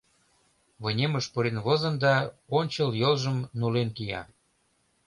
Вынемыш 0.83 1.25
пурен 1.33 1.57
возын 1.65 1.95
да 2.03 2.13
ончыл 2.57 2.89
йолжым 3.01 3.37
нулен 3.59 3.89
кия. 3.97 4.21